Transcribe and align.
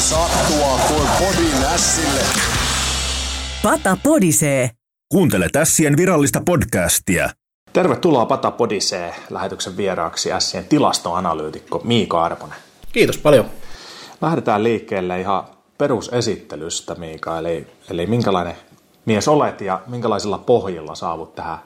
ei 0.00 0.04
sattua 0.04 0.78
kuin 0.88 1.08
podin 1.18 1.64
ässille. 1.74 2.20
Pata 3.62 3.96
podisee. 4.02 4.70
Kuuntele 5.12 5.48
Tässien 5.52 5.96
virallista 5.96 6.40
podcastia. 6.46 7.30
Tervetuloa 7.72 8.26
Pata 8.26 8.50
Podisee 8.50 9.14
lähetyksen 9.30 9.76
vieraaksi 9.76 10.32
Ässien 10.32 10.64
tilastoanalyytikko 10.64 11.80
Miika 11.84 12.24
Arponen. 12.24 12.56
Kiitos 12.92 13.18
paljon. 13.18 13.44
Lähdetään 14.20 14.64
liikkeelle 14.64 15.20
ihan 15.20 15.44
perusesittelystä, 15.78 16.94
Miika, 16.94 17.38
eli, 17.38 17.66
eli 17.90 18.06
minkälainen 18.06 18.54
mies 19.04 19.28
olet 19.28 19.60
ja 19.60 19.80
minkälaisilla 19.86 20.38
pohjilla 20.38 20.94
saavut 20.94 21.34
tähän 21.34 21.58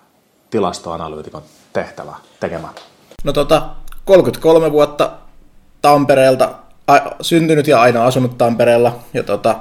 tilastoanalyytikon 0.50 1.42
tehtävään 1.72 2.20
tekemään? 2.41 2.74
No 3.24 3.32
tota, 3.32 3.70
33 4.05 4.72
vuotta 4.72 5.10
Tampereelta, 5.82 6.63
syntynyt 7.20 7.66
ja 7.66 7.80
aina 7.80 8.04
asunut 8.04 8.38
Tampereella, 8.38 8.98
ja 9.14 9.22
tota, 9.22 9.56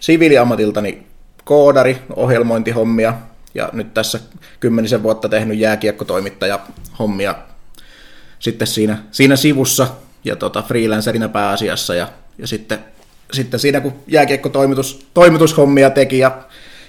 siviiliammatiltani 0.00 1.06
koodari, 1.44 1.98
ohjelmointihommia, 2.16 3.14
ja 3.54 3.68
nyt 3.72 3.94
tässä 3.94 4.20
kymmenisen 4.60 5.02
vuotta 5.02 5.28
tehnyt 5.28 5.58
jääkiekkotoimittaja 5.58 6.60
hommia 6.98 7.34
sitten 8.38 8.68
siinä, 8.68 8.98
siinä 9.10 9.36
sivussa, 9.36 9.86
ja 10.24 10.36
tota, 10.36 10.62
freelancerina 10.62 11.28
pääasiassa, 11.28 11.94
ja, 11.94 12.08
ja 12.38 12.46
sitten, 12.46 12.78
sitten 13.32 13.60
siinä 13.60 13.80
kun 13.80 13.92
jääkiekkotoimitus, 14.06 15.06
toimitushommia 15.14 15.90
teki, 15.90 16.18
ja, 16.18 16.38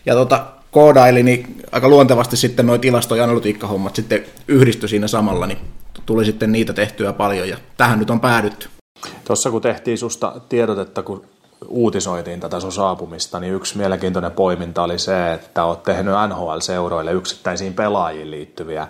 ja 0.05 0.13
tota, 0.13 0.45
koodaili, 0.71 1.23
niin 1.23 1.62
aika 1.71 1.87
luontevasti 1.89 2.37
sitten 2.37 2.65
nuo 2.65 2.77
tilasto- 2.77 3.15
ja 3.15 3.23
analytiikkahommat 3.23 3.95
sitten 3.95 4.26
yhdistyi 4.48 4.89
siinä 4.89 5.07
samalla, 5.07 5.48
niin 5.48 5.57
tuli 6.05 6.26
sitten 6.26 6.51
niitä 6.51 6.73
tehtyä 6.73 7.13
paljon 7.13 7.49
ja 7.49 7.57
tähän 7.77 7.99
nyt 7.99 8.10
on 8.10 8.20
päädytty. 8.20 8.67
Tuossa 9.27 9.51
kun 9.51 9.62
tehtiin 9.62 9.98
susta 9.98 10.34
tiedotetta, 10.49 11.04
kun 11.04 11.26
uutisoitiin 11.68 12.40
tätä 12.40 12.59
sun 12.59 12.71
saapumista, 12.71 13.40
niin 13.40 13.54
yksi 13.54 13.77
mielenkiintoinen 13.77 14.32
poiminta 14.32 14.84
oli 14.84 14.99
se, 14.99 15.34
että 15.34 15.65
oot 15.65 15.84
tehnyt 15.84 16.13
NHL-seuroille 16.27 17.12
yksittäisiin 17.12 17.73
pelaajiin 17.73 18.32
liittyviä 18.32 18.87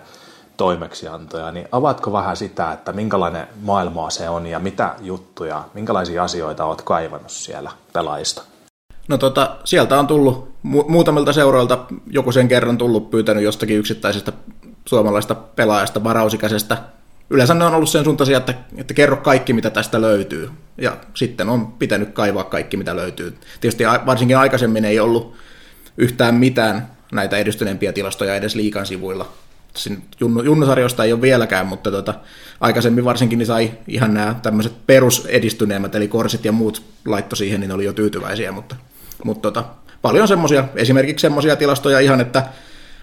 toimeksiantoja, 0.56 1.52
niin 1.52 1.68
avaatko 1.72 2.12
vähän 2.12 2.36
sitä, 2.36 2.72
että 2.72 2.92
minkälainen 2.92 3.46
maailmaa 3.62 4.10
se 4.10 4.28
on 4.28 4.46
ja 4.46 4.58
mitä 4.58 4.94
juttuja, 5.00 5.64
minkälaisia 5.74 6.24
asioita 6.24 6.64
oot 6.64 6.82
kaivannut 6.82 7.30
siellä 7.30 7.70
pelaajista? 7.92 8.42
No 9.08 9.18
tota, 9.18 9.56
sieltä 9.64 9.98
on 9.98 10.06
tullut 10.06 10.48
mu- 10.66 10.88
muutamilta 10.88 11.32
seuroilta 11.32 11.78
joku 12.06 12.32
sen 12.32 12.48
kerran 12.48 12.78
tullut 12.78 13.10
pyytänyt 13.10 13.44
jostakin 13.44 13.78
yksittäisestä 13.78 14.32
suomalaista 14.86 15.34
pelaajasta 15.34 16.04
varausikäisestä. 16.04 16.78
Yleensä 17.30 17.54
ne 17.54 17.64
on 17.64 17.74
ollut 17.74 17.88
sen 17.88 18.04
suuntaisia, 18.04 18.38
että, 18.38 18.54
että 18.76 18.94
kerro 18.94 19.16
kaikki, 19.16 19.52
mitä 19.52 19.70
tästä 19.70 20.00
löytyy. 20.00 20.50
Ja 20.78 20.96
sitten 21.14 21.48
on 21.48 21.66
pitänyt 21.66 22.12
kaivaa 22.12 22.44
kaikki, 22.44 22.76
mitä 22.76 22.96
löytyy. 22.96 23.34
Tietysti 23.60 23.84
varsinkin 24.06 24.38
aikaisemmin 24.38 24.84
ei 24.84 25.00
ollut 25.00 25.34
yhtään 25.96 26.34
mitään 26.34 26.86
näitä 27.12 27.36
edistyneempiä 27.36 27.92
tilastoja 27.92 28.36
edes 28.36 28.54
liikan 28.54 28.86
sivuilla. 28.86 29.32
Junnu, 30.20 30.42
junnusarjoista 30.42 31.04
ei 31.04 31.12
ole 31.12 31.20
vieläkään, 31.20 31.66
mutta 31.66 31.90
tota, 31.90 32.14
aikaisemmin 32.60 33.04
varsinkin 33.04 33.38
niin 33.38 33.46
sai 33.46 33.70
ihan 33.88 34.14
nämä 34.14 34.34
tämmöiset 34.42 34.72
perusedistyneemmät, 34.86 35.94
eli 35.94 36.08
korsit 36.08 36.44
ja 36.44 36.52
muut 36.52 36.82
laitto 37.06 37.36
siihen, 37.36 37.60
niin 37.60 37.72
oli 37.72 37.84
jo 37.84 37.92
tyytyväisiä, 37.92 38.52
mutta, 38.52 38.76
mutta 39.24 39.42
tota, 39.42 39.64
paljon 40.02 40.28
semmoisia, 40.28 40.64
esimerkiksi 40.74 41.22
semmoisia 41.22 41.56
tilastoja 41.56 42.00
ihan, 42.00 42.20
että 42.20 42.42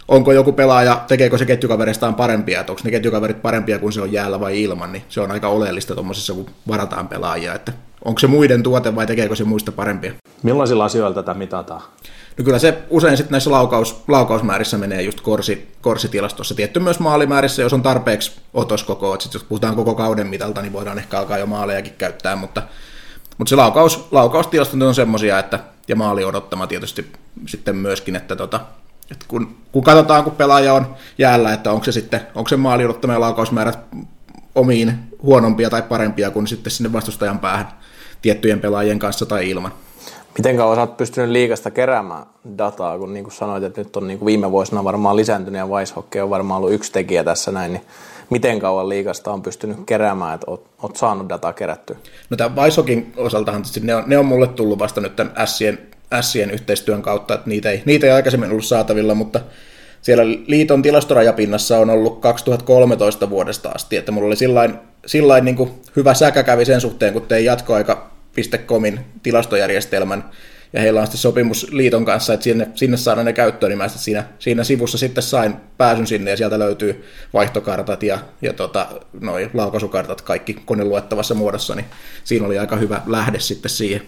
onko 0.07 0.31
joku 0.31 0.51
pelaaja, 0.51 1.01
tekeekö 1.07 1.37
se 1.37 1.45
ketjukaveristaan 1.45 2.15
parempia, 2.15 2.59
että 2.59 2.71
onko 2.71 2.81
ne 2.83 2.91
ketjukaverit 2.91 3.41
parempia 3.41 3.79
kuin 3.79 3.93
se 3.93 4.01
on 4.01 4.11
jäällä 4.11 4.39
vai 4.39 4.63
ilman, 4.63 4.91
niin 4.91 5.03
se 5.09 5.21
on 5.21 5.31
aika 5.31 5.47
oleellista 5.47 5.93
tuommoisessa, 5.93 6.33
kun 6.33 6.45
varataan 6.67 7.07
pelaajia, 7.07 7.53
että 7.53 7.73
onko 8.05 8.19
se 8.19 8.27
muiden 8.27 8.63
tuote 8.63 8.95
vai 8.95 9.07
tekeekö 9.07 9.35
se 9.35 9.43
muista 9.43 9.71
parempia. 9.71 10.13
Millaisilla 10.43 10.85
asioilla 10.85 11.15
tätä 11.15 11.33
mitataan? 11.33 11.81
No 12.37 12.43
kyllä 12.43 12.59
se 12.59 12.77
usein 12.89 13.17
sitten 13.17 13.31
näissä 13.31 13.51
laukaus, 13.51 14.03
laukausmäärissä 14.07 14.77
menee 14.77 15.01
just 15.01 15.21
korsi, 15.21 15.67
korsitilastossa. 15.81 16.55
Tietty 16.55 16.79
myös 16.79 16.99
maalimäärissä, 16.99 17.61
jos 17.61 17.73
on 17.73 17.81
tarpeeksi 17.81 18.31
otoskoko. 18.53 19.19
Sitten 19.19 19.39
jos 19.39 19.47
puhutaan 19.47 19.75
koko 19.75 19.95
kauden 19.95 20.27
mitalta, 20.27 20.61
niin 20.61 20.73
voidaan 20.73 20.97
ehkä 20.97 21.19
alkaa 21.19 21.37
jo 21.37 21.45
maalejakin 21.45 21.93
käyttää, 21.97 22.35
mutta, 22.35 22.63
mutta 23.37 23.49
se 23.49 23.55
laukaus, 23.55 24.07
laukaustilastot 24.11 24.81
on 24.81 24.95
semmoisia, 24.95 25.39
että 25.39 25.59
ja 25.87 25.95
maali 25.95 26.23
odottama 26.23 26.67
tietysti 26.67 27.11
sitten 27.45 27.75
myöskin, 27.75 28.15
että 28.15 28.35
tota, 28.35 28.59
että 29.11 29.25
kun, 29.27 29.55
kun 29.71 29.83
katsotaan, 29.83 30.23
kun 30.23 30.33
pelaaja 30.33 30.73
on 30.73 30.95
jäällä, 31.17 31.53
että 31.53 31.71
onko 31.71 31.83
se 31.83 31.91
sitten, 31.91 32.21
onko 32.35 32.49
se 32.49 32.57
maali 32.57 32.85
odottama 32.85 33.13
ja 33.13 33.19
laukausmäärät 33.19 33.79
omiin 34.55 34.93
huonompia 35.23 35.69
tai 35.69 35.81
parempia 35.81 36.31
kuin 36.31 36.47
sitten 36.47 36.71
sinne 36.71 36.93
vastustajan 36.93 37.39
päähän 37.39 37.67
tiettyjen 38.21 38.59
pelaajien 38.59 38.99
kanssa 38.99 39.25
tai 39.25 39.49
ilman. 39.49 39.71
Miten 40.37 40.57
kauan 40.57 40.79
olet 40.79 40.97
pystynyt 40.97 41.29
liikasta 41.29 41.71
keräämään 41.71 42.25
dataa, 42.57 42.97
kun 42.97 43.13
niin 43.13 43.23
kuin 43.23 43.33
sanoit, 43.33 43.63
että 43.63 43.81
nyt 43.81 43.95
on 43.95 44.07
niin 44.07 44.19
kuin 44.19 44.25
viime 44.25 44.51
vuosina 44.51 44.83
varmaan 44.83 45.15
lisääntynyt 45.15 45.59
ja 45.59 45.67
Weishocke 45.67 46.23
on 46.23 46.29
varmaan 46.29 46.57
ollut 46.57 46.73
yksi 46.73 46.91
tekijä 46.91 47.23
tässä 47.23 47.51
näin, 47.51 47.73
niin 47.73 47.83
miten 48.29 48.59
kauan 48.59 48.89
liikasta 48.89 49.31
on 49.31 49.41
pystynyt 49.41 49.77
keräämään, 49.85 50.35
että 50.35 50.51
oot, 50.51 50.65
oot 50.83 50.95
saanut 50.95 51.29
dataa 51.29 51.53
kerättyä? 51.53 51.97
No 52.29 52.37
tämän 52.37 52.55
Weishockin 52.55 53.13
osaltahan 53.17 53.63
ne 53.81 53.95
on, 53.95 54.03
ne 54.07 54.17
on 54.17 54.25
mulle 54.25 54.47
tullut 54.47 54.79
vasta 54.79 55.01
nyt 55.01 55.15
tämän 55.15 55.33
Sien, 55.45 55.79
Sien 56.21 56.51
yhteistyön 56.51 57.01
kautta, 57.01 57.33
että 57.33 57.49
niitä 57.49 57.69
ei, 57.69 57.81
niitä 57.85 58.07
ei 58.07 58.13
aikaisemmin 58.13 58.51
ollut 58.51 58.65
saatavilla, 58.65 59.15
mutta 59.15 59.39
siellä 60.01 60.23
liiton 60.47 60.81
tilastorajapinnassa 60.81 61.77
on 61.77 61.89
ollut 61.89 62.21
2013 62.21 63.29
vuodesta 63.29 63.69
asti, 63.69 63.97
että 63.97 64.11
mulla 64.11 64.27
oli 64.27 64.35
sillain, 64.35 64.73
sillain 65.05 65.45
niin 65.45 65.71
hyvä 65.95 66.13
säkä 66.13 66.43
kävi 66.43 66.65
sen 66.65 66.81
suhteen, 66.81 67.13
kun 67.13 67.21
tein 67.21 67.45
jatkoaika 67.45 68.11
Comin 68.67 68.99
tilastojärjestelmän, 69.23 70.23
ja 70.73 70.81
heillä 70.81 70.99
on 70.99 71.07
sitten 71.07 71.21
sopimus 71.21 71.67
liiton 71.71 72.05
kanssa, 72.05 72.33
että 72.33 72.43
sinne, 72.43 72.67
sinne 72.75 72.97
saadaan 72.97 73.25
ne 73.25 73.33
käyttöön, 73.33 73.69
niin 73.69 73.77
mä 73.77 73.87
siinä, 73.87 74.23
siinä 74.39 74.63
sivussa 74.63 74.97
sitten 74.97 75.23
sain 75.23 75.55
pääsyn 75.77 76.07
sinne, 76.07 76.31
ja 76.31 76.37
sieltä 76.37 76.59
löytyy 76.59 77.05
vaihtokartat 77.33 78.03
ja, 78.03 78.19
ja 78.41 78.53
tota, 78.53 78.87
noi 79.21 79.49
laukaisukartat 79.53 80.21
kaikki 80.21 80.53
koneluettavassa 80.53 81.33
muodossa, 81.33 81.75
niin 81.75 81.85
siinä 82.23 82.45
oli 82.45 82.59
aika 82.59 82.75
hyvä 82.75 83.01
lähde 83.05 83.39
sitten 83.39 83.69
siihen. 83.71 84.01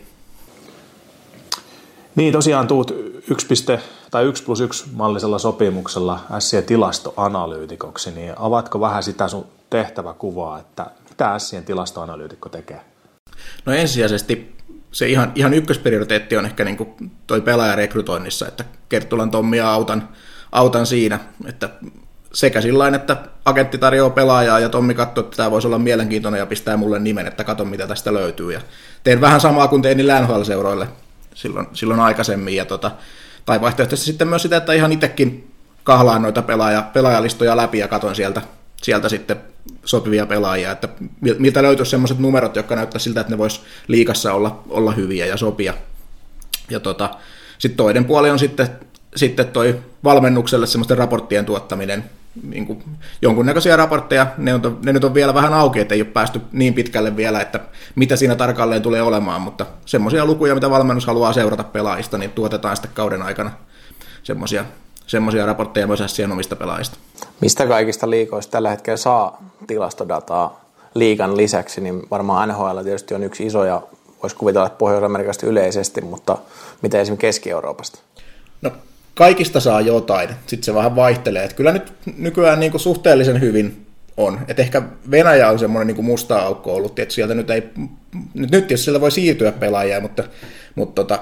Niin, 2.15 2.33
tosiaan 2.33 2.67
tuut 2.67 2.91
1, 3.31 3.65
tai 4.11 4.25
1 4.25 4.43
plus 4.43 4.61
1 4.61 4.85
mallisella 4.93 5.39
sopimuksella 5.39 6.19
Sien 6.39 6.63
tilastoanalyytikoksi, 6.63 8.11
niin 8.11 8.33
avatko 8.37 8.79
vähän 8.79 9.03
sitä 9.03 9.27
sun 9.27 9.45
tehtäväkuvaa, 9.69 10.59
että 10.59 10.85
mitä 11.09 11.39
Sien 11.39 11.65
tilastoanalyytikko 11.65 12.49
tekee? 12.49 12.81
No 13.65 13.73
ensisijaisesti 13.73 14.55
se 14.91 15.07
ihan, 15.07 15.31
ihan 15.35 15.53
ykkösprioriteetti 15.53 16.37
on 16.37 16.45
ehkä 16.45 16.63
niin 16.63 16.77
kuin 16.77 17.11
toi 17.27 17.41
pelaajarekrytoinnissa, 17.41 18.47
että 18.47 18.65
Kerttulan 18.89 19.31
Tommia 19.31 19.71
autan, 19.71 20.09
autan 20.51 20.85
siinä, 20.85 21.19
että 21.45 21.69
sekä 22.33 22.61
sillä 22.61 22.87
että 22.87 23.17
agentti 23.45 23.77
tarjoaa 23.77 24.09
pelaajaa 24.09 24.59
ja 24.59 24.69
Tommi 24.69 24.93
katsoo, 24.93 25.23
että 25.23 25.37
tämä 25.37 25.51
voisi 25.51 25.67
olla 25.67 25.79
mielenkiintoinen 25.79 26.39
ja 26.39 26.45
pistää 26.45 26.77
mulle 26.77 26.99
nimen, 26.99 27.27
että 27.27 27.43
kato 27.43 27.65
mitä 27.65 27.87
tästä 27.87 28.13
löytyy. 28.13 28.53
Ja 28.53 28.61
teen 29.03 29.21
vähän 29.21 29.41
samaa 29.41 29.67
kuin 29.67 29.81
tein 29.81 29.97
NHL-seuroille 29.97 30.87
silloin, 31.35 31.67
silloin 31.73 31.99
aikaisemmin. 31.99 32.55
Ja 32.55 32.65
tota, 32.65 32.91
tai 33.45 33.61
vaihtoehtoisesti 33.61 34.05
sitten 34.05 34.27
myös 34.27 34.41
sitä, 34.41 34.57
että 34.57 34.73
ihan 34.73 34.91
itsekin 34.91 35.51
kahlaan 35.83 36.21
noita 36.21 36.41
pelaaja, 36.41 36.81
pelaajalistoja 36.93 37.57
läpi 37.57 37.77
ja 37.77 37.87
katon 37.87 38.15
sieltä, 38.15 38.41
sieltä 38.81 39.09
sitten 39.09 39.37
sopivia 39.85 40.25
pelaajia, 40.25 40.71
että 40.71 40.89
miltä 41.37 41.63
löytyisi 41.63 41.89
sellaiset 41.89 42.19
numerot, 42.19 42.55
jotka 42.55 42.75
näyttää 42.75 42.99
siltä, 42.99 43.21
että 43.21 43.33
ne 43.33 43.37
vois 43.37 43.63
liikassa 43.87 44.33
olla, 44.33 44.63
olla 44.69 44.91
hyviä 44.91 45.25
ja 45.25 45.37
sopia. 45.37 45.73
Ja 46.69 46.79
tota, 46.79 47.09
sitten 47.57 47.77
toinen 47.77 48.05
puoli 48.05 48.29
on 48.29 48.39
sitten, 48.39 48.67
sitten 49.15 49.47
toi 49.47 49.79
valmennukselle 50.03 50.67
semmoisten 50.67 50.97
raporttien 50.97 51.45
tuottaminen, 51.45 52.03
niin 52.43 52.65
kuin 52.65 52.83
jonkunnäköisiä 53.21 53.75
raportteja, 53.75 54.27
ne, 54.37 54.53
on, 54.53 54.79
ne 54.85 54.93
nyt 54.93 55.03
on 55.03 55.13
vielä 55.13 55.33
vähän 55.33 55.53
auki, 55.53 55.79
että 55.79 55.95
ei 55.95 56.01
ole 56.01 56.09
päästy 56.09 56.41
niin 56.51 56.73
pitkälle 56.73 57.15
vielä, 57.15 57.41
että 57.41 57.59
mitä 57.95 58.15
siinä 58.15 58.35
tarkalleen 58.35 58.81
tulee 58.81 59.01
olemaan, 59.01 59.41
mutta 59.41 59.65
semmoisia 59.85 60.25
lukuja, 60.25 60.55
mitä 60.55 60.69
valmennus 60.69 61.07
haluaa 61.07 61.33
seurata 61.33 61.63
pelaajista, 61.63 62.17
niin 62.17 62.31
tuotetaan 62.31 62.75
sitten 62.75 62.91
kauden 62.93 63.21
aikana 63.21 63.51
semmoisia 64.23 64.65
semmoisia 65.07 65.45
raportteja 65.45 65.87
myös 65.87 66.03
Sien 66.07 66.31
omista 66.31 66.55
pelaajista. 66.55 66.97
Mistä 67.41 67.67
kaikista 67.67 68.09
liikoista 68.09 68.51
tällä 68.51 68.69
hetkellä 68.69 68.97
saa 68.97 69.43
tilastodataa 69.67 70.61
liikan 70.95 71.37
lisäksi, 71.37 71.81
niin 71.81 72.03
varmaan 72.11 72.49
NHL 72.49 72.79
tietysti 72.83 73.15
on 73.15 73.23
yksi 73.23 73.45
iso 73.45 73.65
ja 73.65 73.81
voisi 74.23 74.35
kuvitella, 74.35 74.67
että 74.67 74.77
Pohjois-Amerikasta 74.77 75.45
yleisesti, 75.45 76.01
mutta 76.01 76.37
mitä 76.81 77.01
esimerkiksi 77.01 77.27
Keski-Euroopasta? 77.27 77.99
No 78.61 78.71
kaikista 79.15 79.59
saa 79.59 79.81
jotain, 79.81 80.29
sitten 80.29 80.63
se 80.63 80.73
vähän 80.73 80.95
vaihtelee. 80.95 81.43
Että 81.43 81.55
kyllä 81.55 81.71
nyt 81.71 81.93
nykyään 82.17 82.59
niin 82.59 82.71
kuin 82.71 82.81
suhteellisen 82.81 83.41
hyvin 83.41 83.85
on. 84.17 84.39
Et 84.47 84.59
ehkä 84.59 84.81
Venäjä 85.11 85.49
on 85.49 85.59
semmoinen 85.59 85.87
niin 85.87 85.95
kuin 85.95 86.05
musta 86.05 86.39
aukko 86.39 86.75
ollut, 86.75 86.99
että 86.99 87.13
sieltä 87.13 87.33
nyt 87.33 87.49
ei, 87.49 87.63
nyt, 88.33 88.51
nyt 88.51 88.71
jos 88.71 88.83
sieltä 88.83 89.01
voi 89.01 89.11
siirtyä 89.11 89.51
pelaajia, 89.51 90.01
mutta, 90.01 90.23
mutta 90.75 91.03
tota, 91.03 91.19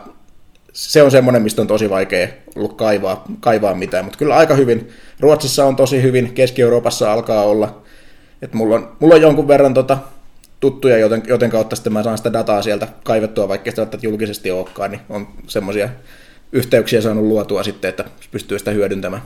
se 0.73 1.03
on 1.03 1.11
semmoinen, 1.11 1.41
mistä 1.41 1.61
on 1.61 1.67
tosi 1.67 1.89
vaikea 1.89 2.27
ollut 2.55 2.73
kaivaa, 2.73 3.23
kaivaa 3.39 3.75
mitään, 3.75 4.05
mutta 4.05 4.19
kyllä 4.19 4.35
aika 4.35 4.55
hyvin. 4.55 4.89
Ruotsissa 5.19 5.65
on 5.65 5.75
tosi 5.75 6.01
hyvin, 6.01 6.33
Keski-Euroopassa 6.33 7.13
alkaa 7.13 7.43
olla. 7.43 7.81
Et 8.41 8.53
mulla, 8.53 8.75
on, 8.75 8.95
mulla 8.99 9.15
on 9.15 9.21
jonkun 9.21 9.47
verran 9.47 9.73
tota, 9.73 9.97
tuttuja, 10.59 10.97
joten, 10.97 11.23
joten 11.27 11.49
kautta 11.49 11.75
sitten 11.75 11.93
mä 11.93 12.03
saan 12.03 12.17
sitä 12.17 12.33
dataa 12.33 12.61
sieltä 12.61 12.87
kaivettua, 13.03 13.47
vaikka 13.47 13.71
sitä 13.71 13.81
välttämättä 13.81 14.07
julkisesti 14.07 14.51
olekaan, 14.51 14.91
niin 14.91 15.01
on 15.09 15.27
semmoisia 15.47 15.89
yhteyksiä 16.53 17.01
saanut 17.01 17.23
luotua 17.23 17.63
sitten, 17.63 17.89
että 17.89 18.05
pystyy 18.31 18.59
sitä 18.59 18.71
hyödyntämään. 18.71 19.21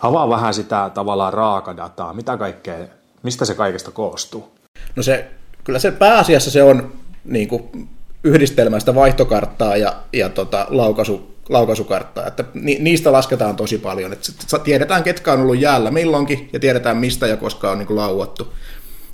Avaa 0.00 0.28
vähän 0.28 0.54
sitä 0.54 0.90
tavallaan 0.94 1.32
raakadataa. 1.32 2.12
Mitä 2.12 2.36
kaikkea, 2.36 2.76
mistä 3.22 3.44
se 3.44 3.54
kaikesta 3.54 3.90
koostuu? 3.90 4.52
No 4.96 5.02
se, 5.02 5.30
kyllä 5.64 5.78
se 5.78 5.90
pääasiassa 5.90 6.50
se 6.50 6.62
on 6.62 6.92
niin 7.24 7.48
kuin 7.48 7.88
yhdistelmästä 8.24 8.94
vaihtokarttaa 8.94 9.76
ja, 9.76 9.96
ja 10.12 10.28
tota, 10.28 10.66
laukaisu, 10.70 11.34
laukaisukarttaa. 11.48 12.26
Että 12.26 12.44
ni, 12.54 12.76
niistä 12.80 13.12
lasketaan 13.12 13.56
tosi 13.56 13.78
paljon. 13.78 14.12
Että 14.12 14.58
tiedetään, 14.64 15.02
ketkä 15.02 15.32
on 15.32 15.40
ollut 15.40 15.60
jäällä 15.60 15.90
milloinkin 15.90 16.48
ja 16.52 16.60
tiedetään 16.60 16.96
mistä 16.96 17.26
ja 17.26 17.36
koska 17.36 17.70
on 17.70 17.78
niin 17.78 17.86
kuin 17.86 17.96
lauattu. 17.96 18.52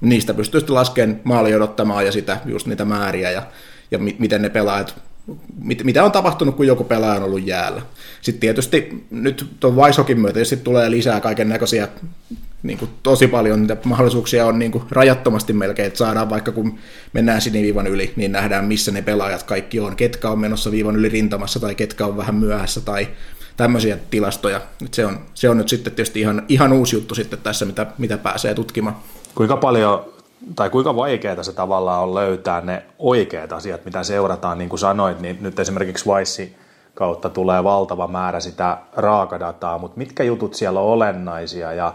Niistä 0.00 0.35
pystyy 0.35 0.61
sitten 0.61 0.75
laskemaan 0.75 1.21
maali 1.25 1.55
odottamaan 1.55 2.06
ja 2.06 2.12
sitä, 2.12 2.41
just 2.45 2.67
niitä 2.67 2.85
määriä 2.85 3.31
ja, 3.31 3.43
ja 3.91 3.99
mi, 3.99 4.17
miten 4.19 4.43
ne 4.43 4.49
pelaajat 4.49 4.95
mit, 5.63 5.85
mitä 5.85 6.05
on 6.05 6.13
tapahtunut, 6.13 6.57
kun 6.57 6.67
joku 6.67 6.85
pelaaja 6.85 7.17
on 7.17 7.23
ollut 7.23 7.47
jäällä. 7.47 7.83
Sitten 8.21 8.41
tietysti 8.41 9.07
nyt 9.11 9.47
tuon 9.61 9.77
Vaishokin 9.77 10.21
myötä 10.21 10.45
sitten 10.45 10.65
tulee 10.65 10.91
lisää 10.91 11.21
kaiken 11.21 11.49
näköisiä 11.49 11.89
niin 12.63 12.79
kuin 12.79 12.91
tosi 13.03 13.27
paljon 13.27 13.61
niitä 13.61 13.77
mahdollisuuksia 13.85 14.47
on 14.47 14.59
niin 14.59 14.73
kuin 14.73 14.85
rajattomasti 14.91 15.53
melkein, 15.53 15.87
että 15.87 15.99
saadaan 15.99 16.31
vaikka 16.31 16.53
kun 16.53 16.79
mennään 17.13 17.41
siniviivan 17.41 17.87
yli, 17.87 18.13
niin 18.17 18.33
nähdään 18.33 18.65
missä 18.65 18.93
ne 18.93 19.03
pelaajat 19.03 19.43
kaikki 19.43 19.81
on, 19.81 19.97
ketkä 19.97 20.31
on 20.31 20.39
menossa 20.39 20.71
viivan 20.71 20.97
yli 20.97 21.09
rintamassa 21.09 21.61
tai 21.61 21.75
ketkä 21.75 22.07
on 22.07 22.17
vähän 22.17 22.35
myöhässä 22.35 22.81
tai 22.81 23.09
tämmöisiä 23.57 23.99
tilastoja. 24.11 24.61
Se 24.91 25.07
on, 25.07 25.21
se 25.35 25.49
on 25.49 25.59
nyt 25.59 25.69
sitten 25.69 25.93
tietysti 25.93 26.21
ihan, 26.21 26.43
ihan 26.49 26.73
uusi 26.73 26.97
juttu 26.97 27.15
sitten 27.15 27.39
tässä, 27.39 27.65
mitä, 27.65 27.87
mitä 27.99 28.19
pääsee 28.19 28.55
tutkimaan. 28.55 28.97
Kuinka 29.35 29.57
paljon 29.57 30.12
tai 30.56 30.71
kuinka 30.71 30.97
vaikeaa 30.97 31.43
se 31.43 31.53
tavallaan 31.53 32.03
on 32.03 32.15
löytää 32.15 32.61
ne 32.61 32.83
oikeat 32.99 33.53
asiat, 33.53 33.85
mitä 33.85 34.03
seurataan, 34.03 34.59
niin 34.59 34.69
kuin 34.69 34.81
sanoit, 34.81 35.21
niin 35.21 35.39
nyt 35.41 35.59
esimerkiksi 35.59 36.05
Vice 36.11 36.55
kautta 36.94 37.29
tulee 37.29 37.65
valtava 37.65 38.06
määrä 38.06 38.41
sitä 38.41 38.79
raakadataa, 38.97 39.79
mutta 39.79 39.99
mitkä 39.99 40.23
jutut 40.23 40.55
siellä 40.55 40.81
on 40.81 40.87
olennaisia 40.87 41.73
ja 41.73 41.94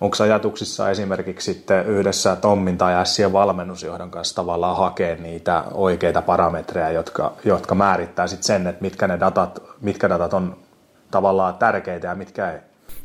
onko 0.00 0.16
ajatuksissa 0.20 0.90
esimerkiksi 0.90 1.52
sitten 1.52 1.86
yhdessä 1.86 2.36
Tommin 2.36 2.78
tai 2.78 2.94
Ässien 2.94 3.32
valmennusjohdon 3.32 4.10
kanssa 4.10 4.34
tavallaan 4.34 4.76
hakea 4.76 5.16
niitä 5.16 5.64
oikeita 5.72 6.22
parametreja, 6.22 6.90
jotka, 6.90 7.32
jotka 7.44 7.74
määrittää 7.74 8.26
sitten 8.26 8.46
sen, 8.46 8.66
että 8.66 8.82
mitkä 8.82 9.08
ne 9.08 9.20
datat, 9.20 9.62
mitkä 9.80 10.08
datat 10.08 10.34
on 10.34 10.56
tavallaan 11.10 11.54
tärkeitä 11.54 12.06
ja 12.06 12.14
mitkä 12.14 12.50
ei? 12.50 12.58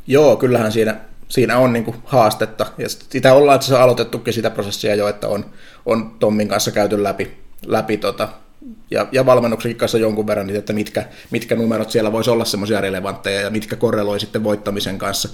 Joo, 0.07 0.35
kyllähän 0.35 0.71
siinä 0.71 0.95
siinä 1.27 1.57
on 1.57 1.73
niin 1.73 1.85
kuin 1.85 1.97
haastetta. 2.05 2.65
Ja 2.77 2.89
sitä 2.89 3.33
ollaan 3.33 3.55
itse 3.55 3.77
aloitettukin 3.77 4.33
sitä 4.33 4.49
prosessia 4.49 4.95
jo, 4.95 5.07
että 5.07 5.27
on, 5.27 5.45
on 5.85 6.15
Tommin 6.19 6.47
kanssa 6.47 6.71
käyty 6.71 7.03
läpi, 7.03 7.37
läpi 7.65 7.97
tota, 7.97 8.29
ja, 8.91 9.07
ja 9.11 9.25
valmennuksenkin 9.25 9.77
kanssa 9.77 9.97
jonkun 9.97 10.27
verran, 10.27 10.49
että 10.49 10.73
mitkä, 10.73 11.05
mitkä 11.31 11.55
numerot 11.55 11.91
siellä 11.91 12.11
voisi 12.11 12.29
olla 12.29 12.45
semmoisia 12.45 12.81
relevantteja 12.81 13.41
ja 13.41 13.49
mitkä 13.49 13.75
korreloi 13.75 14.19
sitten 14.19 14.43
voittamisen 14.43 14.97
kanssa. 14.97 15.29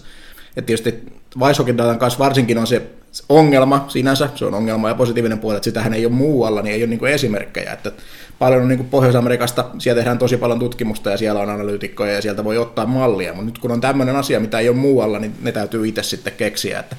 Ja 0.55 0.61
tietysti 0.61 1.03
Weishokin 1.39 1.77
datan 1.77 1.99
kanssa 1.99 2.19
varsinkin 2.19 2.57
on 2.57 2.67
se 2.67 2.81
ongelma 3.29 3.85
sinänsä, 3.87 4.29
se 4.35 4.45
on 4.45 4.53
ongelma 4.53 4.89
ja 4.89 4.95
positiivinen 4.95 5.39
puoli, 5.39 5.55
että 5.55 5.65
sitähän 5.65 5.93
ei 5.93 6.05
ole 6.05 6.13
muualla, 6.13 6.61
niin 6.61 6.75
ei 6.75 6.83
ole 6.83 6.89
niin 6.89 7.05
esimerkkejä. 7.05 7.73
Että 7.73 7.91
paljon 8.39 8.61
on 8.61 8.67
niin 8.67 8.85
Pohjois-Amerikasta, 8.85 9.65
siellä 9.79 9.99
tehdään 9.99 10.17
tosi 10.17 10.37
paljon 10.37 10.59
tutkimusta 10.59 11.09
ja 11.09 11.17
siellä 11.17 11.41
on 11.41 11.49
analyytikkoja 11.49 12.13
ja 12.13 12.21
sieltä 12.21 12.43
voi 12.43 12.57
ottaa 12.57 12.85
mallia, 12.85 13.33
mutta 13.33 13.45
nyt 13.45 13.57
kun 13.57 13.71
on 13.71 13.81
tämmöinen 13.81 14.15
asia, 14.15 14.39
mitä 14.39 14.59
ei 14.59 14.69
ole 14.69 14.77
muualla, 14.77 15.19
niin 15.19 15.33
ne 15.41 15.51
täytyy 15.51 15.87
itse 15.87 16.03
sitten 16.03 16.33
keksiä. 16.33 16.79
Että 16.79 16.95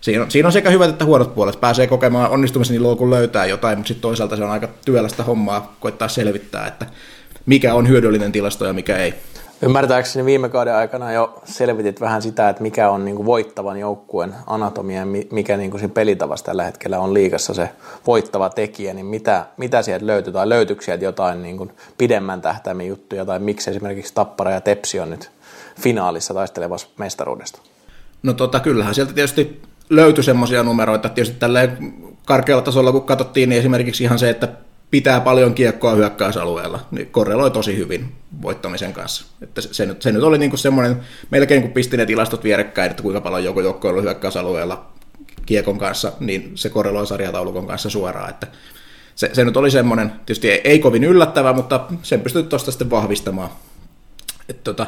siinä, 0.00 0.22
on, 0.22 0.30
siinä 0.30 0.48
on 0.48 0.52
sekä 0.52 0.70
hyvät 0.70 0.90
että 0.90 1.04
huonot 1.04 1.34
puolet. 1.34 1.60
Pääsee 1.60 1.86
kokemaan 1.86 2.30
onnistumisen 2.30 2.82
niin 2.82 2.96
kun 2.96 3.10
löytää 3.10 3.46
jotain, 3.46 3.78
mutta 3.78 3.88
sitten 3.88 4.02
toisaalta 4.02 4.36
se 4.36 4.44
on 4.44 4.50
aika 4.50 4.68
työlästä 4.84 5.22
hommaa 5.22 5.76
koittaa 5.80 6.08
selvittää, 6.08 6.66
että 6.66 6.86
mikä 7.46 7.74
on 7.74 7.88
hyödyllinen 7.88 8.32
tilasto 8.32 8.66
ja 8.66 8.72
mikä 8.72 8.96
ei. 8.96 9.14
Ymmärtääkseni 9.62 10.26
viime 10.26 10.48
kauden 10.48 10.74
aikana 10.74 11.12
jo 11.12 11.40
selvitit 11.44 12.00
vähän 12.00 12.22
sitä, 12.22 12.48
että 12.48 12.62
mikä 12.62 12.90
on 12.90 13.04
niin 13.04 13.16
kuin 13.16 13.26
voittavan 13.26 13.78
joukkueen 13.78 14.34
anatomia 14.46 15.00
ja 15.00 15.06
mikä 15.30 15.56
niin 15.56 15.70
kuin 15.70 15.78
siinä 15.80 15.94
pelitavassa 15.94 16.46
tällä 16.46 16.64
hetkellä 16.64 16.98
on 16.98 17.14
liikassa 17.14 17.54
se 17.54 17.70
voittava 18.06 18.50
tekijä, 18.50 18.94
niin 18.94 19.06
mitä, 19.06 19.46
mitä 19.56 19.82
sieltä 19.82 20.06
löytyy? 20.06 20.32
Tai 20.32 20.48
löytyykö 20.48 20.84
sieltä 20.84 21.04
jotain 21.04 21.42
niin 21.42 21.58
kuin 21.58 21.72
pidemmän 21.98 22.40
tähtäimen 22.40 22.88
juttuja? 22.88 23.24
Tai 23.24 23.38
miksi 23.38 23.70
esimerkiksi 23.70 24.14
Tappara 24.14 24.50
ja 24.50 24.60
Tepsi 24.60 25.00
on 25.00 25.10
nyt 25.10 25.30
finaalissa 25.80 26.34
taistelevassa 26.34 26.88
mestaruudesta? 26.98 27.58
No 28.22 28.32
tota, 28.32 28.60
kyllähän 28.60 28.94
sieltä 28.94 29.12
tietysti 29.12 29.62
löytyi 29.90 30.24
semmoisia 30.24 30.62
numeroita, 30.62 31.08
tietysti 31.08 31.38
tälleen 31.38 31.94
karkealla 32.24 32.62
tasolla 32.62 32.92
kun 32.92 33.02
katsottiin, 33.02 33.48
niin 33.48 33.58
esimerkiksi 33.58 34.04
ihan 34.04 34.18
se, 34.18 34.30
että 34.30 34.48
pitää 34.90 35.20
paljon 35.20 35.54
kiekkoa 35.54 35.94
hyökkäysalueella, 35.94 36.86
niin 36.90 37.06
korreloi 37.06 37.50
tosi 37.50 37.76
hyvin 37.76 38.12
voittamisen 38.42 38.92
kanssa. 38.92 39.26
Että 39.42 39.60
se, 39.60 39.86
nyt, 39.86 40.02
se 40.02 40.12
nyt 40.12 40.22
oli 40.22 40.38
niin 40.38 40.50
kuin 40.50 40.58
semmoinen, 40.58 41.00
melkein 41.30 41.62
kun 41.62 41.72
pisti 41.72 41.96
ne 41.96 42.06
tilastot 42.06 42.44
vierekkäin, 42.44 42.90
että 42.90 43.02
kuinka 43.02 43.20
paljon 43.20 43.44
joku 43.44 43.60
joukko 43.60 43.88
on 43.88 44.02
hyökkäysalueella 44.02 44.86
kiekon 45.46 45.78
kanssa, 45.78 46.12
niin 46.20 46.52
se 46.54 46.68
korreloi 46.68 47.06
sarjataulukon 47.06 47.66
kanssa 47.66 47.90
suoraan. 47.90 48.30
Että 48.30 48.46
se, 49.14 49.30
se 49.32 49.44
nyt 49.44 49.56
oli 49.56 49.70
semmoinen, 49.70 50.10
tietysti 50.10 50.50
ei, 50.50 50.60
ei 50.64 50.78
kovin 50.78 51.04
yllättävä, 51.04 51.52
mutta 51.52 51.86
sen 52.02 52.20
pystyy 52.20 52.42
tuosta 52.42 52.70
sitten 52.70 52.90
vahvistamaan. 52.90 53.50
Että 54.48 54.62
tota, 54.64 54.86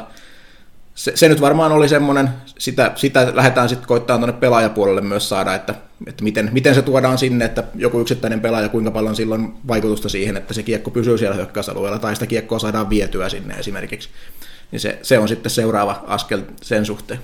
se, 0.99 1.11
se 1.15 1.29
nyt 1.29 1.41
varmaan 1.41 1.71
oli 1.71 1.89
semmoinen, 1.89 2.29
sitä, 2.57 2.91
sitä 2.95 3.31
lähdetään 3.33 3.69
sitten 3.69 3.87
koittaa 3.87 4.17
tuonne 4.17 4.33
pelaajapuolelle 4.33 5.01
myös 5.01 5.29
saada, 5.29 5.55
että, 5.55 5.75
että 6.07 6.23
miten, 6.23 6.49
miten 6.51 6.75
se 6.75 6.81
tuodaan 6.81 7.17
sinne, 7.17 7.45
että 7.45 7.63
joku 7.75 7.99
yksittäinen 7.99 8.41
pelaaja, 8.41 8.69
kuinka 8.69 8.91
paljon 8.91 9.15
silloin 9.15 9.53
vaikutusta 9.67 10.09
siihen, 10.09 10.37
että 10.37 10.53
se 10.53 10.63
kiekko 10.63 10.91
pysyy 10.91 11.17
siellä 11.17 11.35
hyökkäysalueella 11.35 11.99
tai 11.99 12.13
sitä 12.15 12.25
kiekkoa 12.25 12.59
saadaan 12.59 12.89
vietyä 12.89 13.29
sinne 13.29 13.53
esimerkiksi. 13.53 14.09
Niin 14.71 14.79
se, 14.79 14.99
se 15.01 15.19
on 15.19 15.27
sitten 15.27 15.49
seuraava 15.49 16.03
askel 16.07 16.41
sen 16.61 16.85
suhteen. 16.85 17.19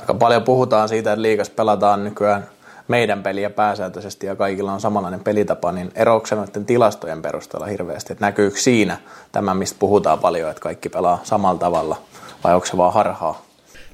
Aika 0.00 0.14
paljon 0.14 0.42
puhutaan 0.42 0.88
siitä, 0.88 1.12
että 1.12 1.22
liikas 1.22 1.50
pelataan 1.50 2.04
nykyään 2.04 2.46
meidän 2.88 3.22
peliä 3.22 3.50
pääsääntöisesti 3.50 4.26
ja 4.26 4.36
kaikilla 4.36 4.72
on 4.72 4.80
samanlainen 4.80 5.20
pelitapa, 5.20 5.72
niin 5.72 5.90
erouksen 5.94 6.38
noiden 6.38 6.64
tilastojen 6.64 7.22
perusteella 7.22 7.66
hirveästi, 7.66 8.12
että 8.12 8.26
näkyykö 8.26 8.58
siinä 8.58 8.96
tämä, 9.32 9.54
mistä 9.54 9.76
puhutaan 9.78 10.18
paljon, 10.18 10.50
että 10.50 10.62
kaikki 10.62 10.88
pelaa 10.88 11.20
samalla 11.24 11.58
tavalla– 11.58 11.96
vai 12.44 12.54
onko 12.54 12.66
se 12.66 12.76
vaan 12.76 12.92
harhaa? 12.92 13.46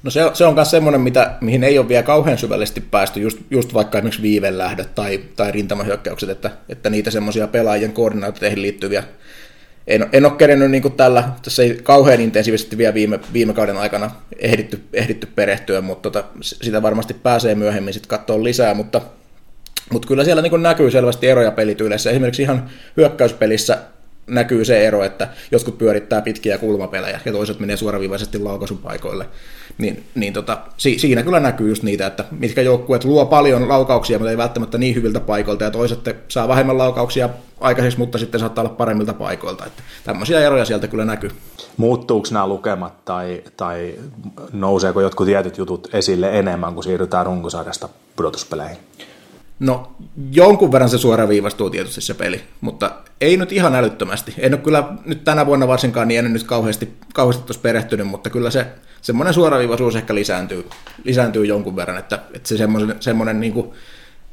No 0.02 0.10
se, 0.10 0.20
se 0.34 0.44
on 0.44 0.54
myös 0.54 0.70
semmoinen, 0.70 1.00
mitä, 1.00 1.34
mihin 1.41 1.65
ei 1.65 1.79
ole 1.79 1.88
vielä 1.88 2.03
kauhean 2.03 2.38
syvällisesti 2.38 2.81
päästy, 2.81 3.20
just, 3.20 3.38
just 3.50 3.74
vaikka 3.74 3.98
esimerkiksi 3.98 4.22
viivelähdöt 4.22 4.94
tai, 4.94 5.20
tai 5.36 5.53
rintamahyökkäykset, 5.53 6.31
että, 6.31 6.50
että 6.69 6.91
niitä 6.91 7.10
semmoisia 7.10 7.46
pelaajien 7.46 7.93
koordinaatioihin 7.93 8.62
liittyviä 8.62 9.05
en, 9.86 10.06
en 10.12 10.24
ole 10.24 10.32
kerennyt 10.32 10.70
niin 10.70 10.93
tällä, 10.93 11.29
tässä 11.43 11.62
ei 11.62 11.81
kauhean 11.82 12.20
intensiivisesti 12.20 12.79
vielä 12.79 12.94
viime, 12.94 13.20
viime 13.32 13.53
kauden 13.53 13.76
aikana 13.76 14.10
ehditty, 14.38 14.82
ehditty 14.93 15.29
perehtyä, 15.34 15.81
mutta 15.81 16.10
tota, 16.10 16.29
sitä 16.41 16.82
varmasti 16.82 17.15
pääsee 17.15 17.55
myöhemmin 17.55 17.94
sitten 17.94 18.08
katsoa 18.08 18.44
lisää, 18.44 18.74
mutta, 18.74 19.00
mutta 19.93 20.08
kyllä 20.08 20.24
siellä 20.24 20.43
niin 20.43 20.62
näkyy 20.62 20.91
selvästi 20.91 21.29
eroja 21.29 21.50
pelityyleissä. 21.50 22.10
Esimerkiksi 22.10 22.43
ihan 22.43 22.70
hyökkäyspelissä 22.96 23.79
näkyy 24.27 24.65
se 24.65 24.87
ero, 24.87 25.05
että 25.05 25.29
jotkut 25.51 25.79
pyörittää 25.79 26.23
pitkiä 26.23 26.59
kulmapelejä 26.59 27.21
ja 27.25 27.33
toiset 27.33 27.61
menee 27.61 27.77
suoraviivaisesti 27.77 28.39
laukaisupaikoille. 28.39 29.27
Niin, 29.79 30.05
niin 30.15 30.33
tota, 30.33 30.59
si, 30.77 30.99
siinä 30.99 31.23
kyllä 31.23 31.41
näkyy 31.41 31.69
just 31.69 31.83
niitä, 31.83 32.06
että 32.06 32.25
mitkä 32.31 32.63
joukkueet 32.63 33.05
luo 33.05 33.27
paljon 33.27 33.69
laukauksia, 33.69 34.19
mutta 34.19 34.31
ei 34.31 34.37
välttämättä 34.37 34.79
niin 34.79 34.95
hyviltä 34.95 35.21
paikoilta, 35.21 35.65
ja 35.65 35.71
toiset 35.71 36.17
saa 36.29 36.49
vähemmän 36.49 36.79
laukauksia 36.79 37.29
aikaiseksi, 37.61 37.99
mutta 37.99 38.19
sitten 38.19 38.41
saattaa 38.41 38.65
olla 38.65 38.75
paremmilta 38.75 39.15
paikoilta. 39.15 39.67
Että 39.67 39.83
tämmöisiä 40.05 40.41
eroja 40.41 40.65
sieltä 40.65 40.89
kyllä 40.89 41.05
näkyy. 41.05 41.31
Muuttuuko 41.77 42.29
nämä 42.31 42.47
lukemat 42.47 43.05
tai, 43.05 43.43
tai 43.56 43.95
nouseeko 44.53 45.01
jotkut 45.01 45.27
tietyt 45.27 45.59
jutut 45.59 45.89
esille 45.93 46.39
enemmän, 46.39 46.75
kun 46.75 46.85
siirrytään 46.85 47.27
runkosarjasta 47.27 47.89
pudotuspeleihin? 48.17 48.79
No, 49.58 49.93
jonkun 50.32 50.72
verran 50.72 50.91
se 50.91 50.98
suoraviivastuu 50.98 51.70
tietysti 51.70 52.01
se 52.01 52.15
peli, 52.15 52.41
mutta 52.60 52.91
ei 53.20 53.36
nyt 53.36 53.53
ihan 53.53 53.75
älyttömästi. 53.75 54.34
En 54.39 54.55
ole 54.55 54.60
kyllä 54.60 54.89
nyt 55.05 55.25
tänä 55.25 55.46
vuonna 55.46 55.69
varsinkaan, 55.69 56.08
niin 56.08 56.25
en 56.25 56.32
nyt 56.32 56.43
kauheasti, 56.43 56.94
kauheasti 57.15 57.43
tuossa 57.43 57.63
perehtynyt, 57.63 58.06
mutta 58.06 58.31
kyllä 58.31 58.51
se 58.51 58.67
semmoinen 59.03 59.34
suoraviivaisuus 59.34 59.96
ehkä 59.96 60.15
lisääntyy, 60.15 60.69
lisääntyy 61.05 61.46
jonkun 61.46 61.77
verran, 61.77 61.98
että, 61.98 62.19
että 62.34 62.48
se 62.48 62.56
semmoinen, 62.56 62.96
semmoinen 63.01 63.41
niin 63.41 63.53
kuin 63.53 63.70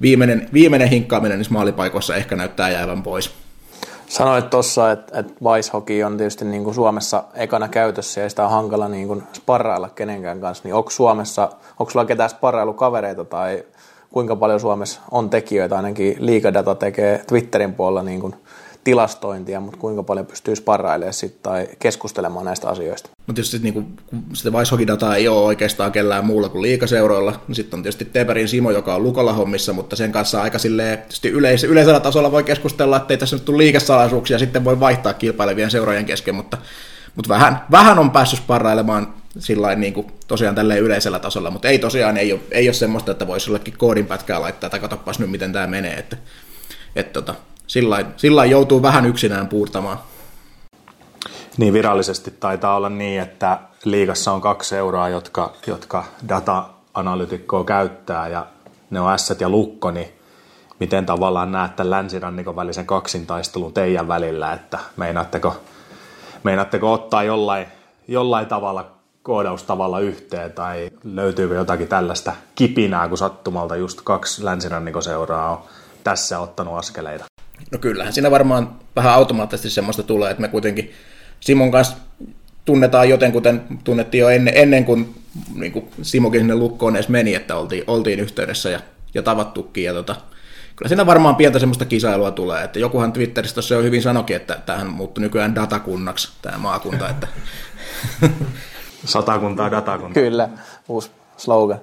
viimeinen, 0.01 0.49
viimeinen 0.53 0.87
hinkkaaminen 0.87 1.37
niissä 1.37 1.53
maalipaikoissa 1.53 2.15
ehkä 2.15 2.35
näyttää 2.35 2.69
jäävän 2.69 3.03
pois. 3.03 3.31
Sanoit 4.07 4.49
tuossa, 4.49 4.91
että, 4.91 5.19
että 5.19 5.33
Hockey 5.73 6.03
on 6.03 6.17
tietysti 6.17 6.45
niin 6.45 6.63
kuin 6.63 6.75
Suomessa 6.75 7.23
ekana 7.33 7.67
käytössä 7.67 8.21
ja 8.21 8.29
sitä 8.29 8.43
on 8.43 8.51
hankala 8.51 8.87
niin 8.87 9.07
kuin 9.07 9.23
sparrailla 9.33 9.89
kenenkään 9.89 10.41
kanssa, 10.41 10.63
niin 10.63 10.75
onko 10.75 10.89
Suomessa, 10.89 11.49
onko 11.79 11.91
sulla 11.91 12.05
ketään 12.05 12.29
sparrailukavereita 12.29 13.25
tai 13.25 13.63
kuinka 14.13 14.35
paljon 14.35 14.59
Suomessa 14.59 15.01
on 15.11 15.29
tekijöitä, 15.29 15.75
ainakin 15.75 16.15
liikadata 16.19 16.75
tekee 16.75 17.23
Twitterin 17.27 17.73
puolella 17.73 18.03
niin 18.03 18.19
kuin 18.19 18.35
tilastointia, 18.83 19.59
mutta 19.59 19.79
kuinka 19.79 20.03
paljon 20.03 20.25
pystyy 20.25 20.55
sparrailemaan 20.55 21.13
sit, 21.13 21.41
tai 21.41 21.67
keskustelemaan 21.79 22.45
näistä 22.45 22.69
asioista. 22.69 23.09
No 23.27 23.33
tietysti 23.33 23.59
niin 23.59 23.73
kuin, 23.73 23.85
kun 24.05 24.23
sitä 24.33 24.49
Weishockey-dataa 24.49 25.15
ei 25.15 25.27
ole 25.27 25.45
oikeastaan 25.45 25.91
kellään 25.91 26.25
muulla 26.25 26.49
kuin 26.49 26.61
liikaseuroilla, 26.61 27.39
niin 27.47 27.55
sitten 27.55 27.77
on 27.77 27.83
tietysti 27.83 28.05
Teberin 28.05 28.47
Simo, 28.47 28.71
joka 28.71 28.95
on 28.95 29.03
Lukolla 29.03 29.33
hommissa, 29.33 29.73
mutta 29.73 29.95
sen 29.95 30.11
kanssa 30.11 30.41
aika 30.41 30.59
silleen, 30.59 30.97
tietysti 30.97 31.29
yleis- 31.29 31.63
yleisellä 31.63 31.99
tasolla 31.99 32.31
voi 32.31 32.43
keskustella, 32.43 32.97
että 32.97 33.13
ei 33.13 33.17
tässä 33.17 33.35
nyt 33.35 33.45
tule 33.45 33.57
liikesalaisuuksia, 33.57 34.39
sitten 34.39 34.63
voi 34.63 34.79
vaihtaa 34.79 35.13
kilpailevien 35.13 35.71
seurojen 35.71 36.05
kesken, 36.05 36.35
mutta, 36.35 36.57
mutta 37.15 37.29
vähän, 37.29 37.61
vähän 37.71 37.99
on 37.99 38.11
päässyt 38.11 38.39
sparrailemaan 38.39 39.13
sillä 39.39 39.75
niin 39.75 39.93
kuin 39.93 40.07
tosiaan 40.27 40.55
tälleen 40.55 40.81
yleisellä 40.81 41.19
tasolla, 41.19 41.51
mutta 41.51 41.67
ei 41.67 41.79
tosiaan 41.79 42.17
ei 42.17 42.33
ole, 42.33 42.41
ei 42.51 42.67
ole 42.67 42.73
semmoista, 42.73 43.11
että 43.11 43.27
voisi 43.27 43.49
jollekin 43.49 43.77
koodin 43.77 44.05
pätkää 44.05 44.41
laittaa, 44.41 44.69
tai 44.69 44.79
katsopas 44.79 45.19
nyt 45.19 45.31
miten 45.31 45.53
tämä 45.53 45.67
menee, 45.67 45.93
että, 45.93 46.17
että 46.95 47.13
tota, 47.13 47.35
sillä 48.17 48.45
joutuu 48.45 48.81
vähän 48.81 49.05
yksinään 49.05 49.47
puurtamaan. 49.47 49.99
Niin 51.57 51.73
virallisesti 51.73 52.31
taitaa 52.31 52.75
olla 52.75 52.89
niin, 52.89 53.21
että 53.21 53.59
liigassa 53.85 54.31
on 54.31 54.41
kaksi 54.41 54.69
seuraa, 54.69 55.09
jotka, 55.09 55.53
jotka 55.67 56.05
data-analytikkoa 56.29 57.63
käyttää 57.63 58.27
ja 58.27 58.45
ne 58.89 58.99
on 58.99 59.19
S 59.19 59.33
ja 59.39 59.49
Lukko, 59.49 59.91
niin 59.91 60.07
miten 60.79 61.05
tavallaan 61.05 61.51
näette 61.51 61.89
länsirannikon 61.89 62.55
välisen 62.55 62.85
kaksintaistelun 62.85 63.73
teidän 63.73 64.07
välillä, 64.07 64.53
että 64.53 64.79
meinaatteko, 64.97 65.55
meinaatteko 66.43 66.93
ottaa 66.93 67.23
jollain, 67.23 67.67
jollain 68.07 68.45
tavalla 68.45 68.91
koodaustavalla 69.23 69.99
yhteen 69.99 70.51
tai 70.51 70.89
löytyykö 71.03 71.55
jotakin 71.55 71.87
tällaista 71.87 72.33
kipinää, 72.55 73.07
kun 73.07 73.17
sattumalta 73.17 73.75
just 73.75 74.01
kaksi 74.01 74.45
länsirannikosseuraa 74.45 75.51
on 75.51 75.63
tässä 76.03 76.39
ottanut 76.39 76.77
askeleita? 76.77 77.25
No 77.71 77.79
kyllähän 77.79 78.13
siinä 78.13 78.31
varmaan 78.31 78.75
vähän 78.95 79.13
automaattisesti 79.13 79.69
semmoista 79.69 80.03
tulee, 80.03 80.31
että 80.31 80.41
me 80.41 80.47
kuitenkin 80.47 80.91
Simon 81.39 81.71
kanssa 81.71 81.97
tunnetaan 82.65 83.09
joten, 83.09 83.31
kuten 83.31 83.63
tunnettiin 83.83 84.21
jo 84.21 84.29
ennen, 84.29 84.53
ennen 84.57 84.85
kuin, 84.85 85.15
niin 85.55 85.71
kuin 85.71 85.85
Simokin 86.01 86.41
sinne 86.41 86.55
lukkoon 86.55 86.95
edes 86.95 87.09
meni, 87.09 87.35
että 87.35 87.55
oltiin, 87.55 87.83
oltiin 87.87 88.19
yhteydessä 88.19 88.69
ja, 88.69 88.79
ja 89.13 89.23
tavattukin. 89.23 89.83
Ja 89.83 89.93
tota, 89.93 90.15
kyllä 90.75 90.89
siinä 90.89 91.05
varmaan 91.05 91.35
pientä 91.35 91.59
semmoista 91.59 91.85
kisailua 91.85 92.31
tulee, 92.31 92.63
että 92.63 92.79
jokuhan 92.79 93.13
Twitterissä 93.13 93.53
tuossa 93.53 93.75
jo 93.75 93.83
hyvin 93.83 94.01
sanokin, 94.01 94.35
että 94.35 94.59
tähän 94.65 94.87
muuttui 94.87 95.21
nykyään 95.21 95.55
datakunnaksi 95.55 96.31
tämä 96.41 96.57
maakunta, 96.57 97.09
että 97.09 97.27
Satakuntaa 99.05 99.71
datakuntaa. 99.71 100.23
Kyllä, 100.23 100.49
uusi 100.87 101.11
slogan. 101.37 101.79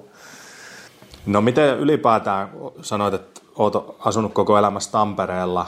No 1.25 1.41
miten 1.41 1.79
ylipäätään 1.79 2.49
sanoit, 2.81 3.13
että 3.13 3.41
olet 3.55 3.75
asunut 3.99 4.33
koko 4.33 4.57
elämässä 4.57 4.91
Tampereella, 4.91 5.65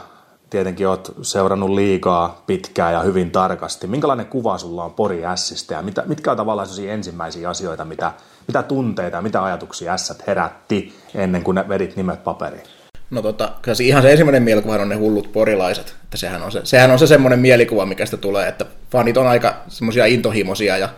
tietenkin 0.49 0.87
olet 0.87 1.11
seurannut 1.21 1.69
liikaa 1.69 2.43
pitkään 2.47 2.93
ja 2.93 2.99
hyvin 2.99 3.31
tarkasti. 3.31 3.87
Minkälainen 3.87 4.25
kuva 4.25 4.57
sulla 4.57 4.83
on 4.83 4.93
Pori 4.93 5.21
Sistä 5.35 5.73
ja 5.73 5.81
mitä, 5.81 6.03
mitkä 6.05 6.31
on 6.31 6.37
tavallaan 6.37 6.67
ensimmäisiä 6.87 7.49
asioita, 7.49 7.85
mitä, 7.85 8.11
mitä 8.47 8.63
tunteita 8.63 9.17
ja 9.17 9.21
mitä 9.21 9.43
ajatuksia 9.43 9.97
S 9.97 10.13
herätti 10.27 10.93
ennen 11.15 11.43
kuin 11.43 11.55
ne 11.55 11.69
vedit 11.69 11.95
nimet 11.95 12.23
paperiin? 12.23 12.63
No 13.09 13.21
tota, 13.21 13.51
kyllä 13.61 13.75
se 13.75 13.83
ihan 13.83 14.01
se 14.01 14.11
ensimmäinen 14.11 14.43
mielikuva 14.43 14.75
on 14.75 14.89
ne 14.89 14.95
hullut 14.95 15.31
porilaiset. 15.31 15.95
Että 16.03 16.17
sehän 16.17 16.41
on 16.41 16.51
se, 16.51 16.61
sehän 16.63 16.91
on 16.91 16.99
se 16.99 17.07
semmoinen 17.07 17.39
mielikuva, 17.39 17.85
mikä 17.85 18.05
sitä 18.05 18.17
tulee, 18.17 18.47
että 18.47 18.65
fanit 18.91 19.17
on 19.17 19.27
aika 19.27 19.55
semmoisia 19.67 20.05
intohimoisia 20.05 20.77
ja 20.77 20.89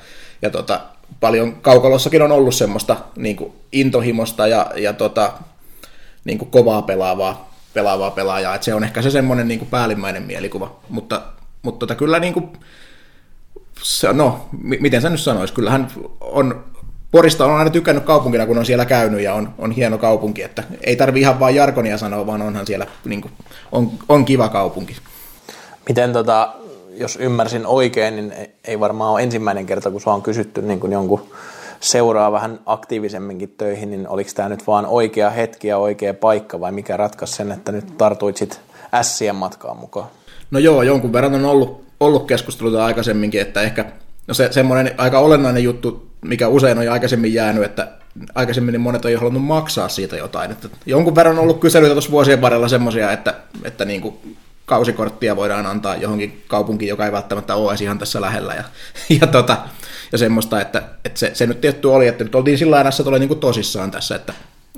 ja 0.42 0.50
tota, 0.50 0.82
paljon 1.20 1.56
kaukalossakin 1.56 2.22
on 2.22 2.32
ollut 2.32 2.56
semmoista 2.56 2.98
niin 3.16 3.36
kuin 3.36 3.54
intohimosta 3.72 4.48
ja, 4.48 4.72
ja 4.76 4.94
tota, 4.94 5.32
niin 6.26 6.38
kuin 6.38 6.52
kovaa 6.52 6.82
pelaavaa, 6.82 7.54
pelaavaa 7.74 8.12
pelaajaa, 8.12 8.56
että 8.56 8.66
se 8.66 8.74
on 8.74 8.84
ehkä 8.84 9.02
se 9.02 9.10
semmoinen 9.10 9.48
niin 9.48 9.60
kuin 9.60 9.70
päällimmäinen 9.70 10.24
mielikuva, 10.24 10.76
mutta, 10.90 11.22
mutta 11.62 11.80
tota, 11.80 11.96
kyllä 11.96 12.20
niin 12.20 12.34
kuin, 12.34 12.50
se, 13.82 14.14
no, 14.14 14.48
m- 14.52 14.82
miten 14.82 15.02
sä 15.02 15.10
nyt 15.10 15.20
sanois, 15.20 15.52
kyllähän 15.52 15.88
on, 16.22 16.64
Porista 17.12 17.46
on 17.46 17.58
aina 17.58 17.70
tykännyt 17.70 18.04
kaupunkina, 18.04 18.46
kun 18.46 18.58
on 18.58 18.66
siellä 18.66 18.86
käynyt 18.86 19.22
ja 19.22 19.34
on, 19.34 19.54
on 19.58 19.72
hieno 19.72 19.98
kaupunki, 19.98 20.44
että 20.44 20.64
ei 20.82 20.96
tarvi 20.96 21.20
ihan 21.20 21.40
vain 21.40 21.56
jargonia 21.56 21.98
sanoa, 21.98 22.28
vaan 22.28 22.42
onhan 22.42 22.68
siellä, 22.68 22.88
niin 23.06 23.22
kuin, 23.22 23.32
on, 23.72 23.92
on 24.10 24.26
kiva 24.26 24.50
kaupunki. 24.50 24.96
Miten 25.88 26.14
tota, 26.14 26.54
jos 26.98 27.16
ymmärsin 27.16 27.66
oikein, 27.66 28.16
niin 28.16 28.34
ei 28.64 28.80
varmaan 28.80 29.12
ole 29.12 29.24
ensimmäinen 29.24 29.66
kerta, 29.66 29.92
kun 29.92 30.02
sua 30.02 30.14
on 30.14 30.22
kysytty 30.22 30.62
niin 30.62 30.80
kuin 30.80 30.92
jonkun 30.92 31.22
seuraa 31.80 32.32
vähän 32.32 32.60
aktiivisemminkin 32.66 33.54
töihin, 33.58 33.90
niin 33.90 34.08
oliko 34.08 34.30
tämä 34.36 34.50
nyt 34.50 34.68
vaan 34.68 34.86
oikea 34.86 35.30
hetki 35.30 35.68
ja 35.68 35.78
oikea 35.78 36.14
paikka 36.14 36.60
vai 36.60 36.72
mikä 36.72 36.98
ratkaisi 36.98 37.34
sen, 37.34 37.52
että 37.52 37.72
nyt 37.72 37.98
tartuit 37.98 38.38
sit 38.38 38.62
ässien 38.94 39.36
matkaan 39.36 39.78
mukaan? 39.78 40.08
No 40.52 40.60
joo, 40.60 40.82
jonkun 40.82 41.14
verran 41.14 41.36
on 41.36 41.46
ollut, 41.46 41.84
ollut 42.00 42.28
keskusteluita 42.28 42.86
aikaisemminkin, 42.86 43.42
että 43.42 43.62
ehkä 43.62 43.86
no 44.28 44.34
se, 44.34 44.52
semmoinen 44.52 44.92
aika 44.98 45.20
olennainen 45.20 45.64
juttu, 45.64 46.08
mikä 46.22 46.48
usein 46.48 46.78
on 46.78 46.86
jo 46.86 46.92
aikaisemmin 46.92 47.34
jäänyt, 47.34 47.64
että 47.64 47.88
aikaisemmin 48.36 48.72
niin 48.72 48.82
monet 48.82 49.06
on 49.06 49.12
jo 49.12 49.20
halunnut 49.20 49.44
maksaa 49.44 49.90
siitä 49.90 50.16
jotain. 50.16 50.52
Että 50.52 50.70
jonkun 50.86 51.16
verran 51.16 51.38
on 51.38 51.44
ollut 51.44 51.60
kyselyitä 51.60 51.94
tuossa 51.94 52.12
vuosien 52.12 52.42
varrella 52.42 52.68
semmoisia, 52.68 53.12
että, 53.12 53.34
että 53.64 53.86
niin 53.86 54.02
kuin 54.02 54.38
kausikorttia 54.66 55.36
voidaan 55.36 55.66
antaa 55.66 55.96
johonkin 55.96 56.44
kaupunkiin, 56.48 56.90
joka 56.90 57.06
ei 57.06 57.12
välttämättä 57.12 57.56
ole 57.56 57.72
edes 57.72 57.82
ihan 57.82 58.00
tässä 58.00 58.22
lähellä. 58.22 58.54
Ja, 58.54 58.64
ja, 59.22 59.28
tota, 59.28 59.58
ja 60.12 60.18
semmoista, 60.18 60.62
että, 60.62 60.84
että 61.06 61.20
se, 61.20 61.32
se, 61.34 61.48
nyt 61.48 61.62
tietty 61.62 61.88
oli, 61.88 62.08
että 62.08 62.24
nyt 62.24 62.36
oltiin 62.36 62.58
sillä 62.58 62.82
että 62.82 63.04
tulee 63.04 63.20
niin 63.20 63.40
tosissaan 63.40 63.92
tässä, 63.92 64.16
että, 64.16 64.34